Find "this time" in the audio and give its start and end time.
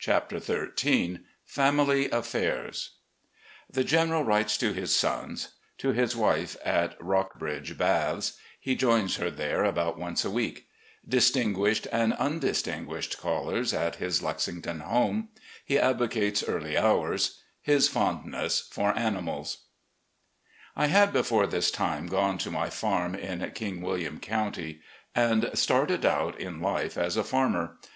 21.46-22.08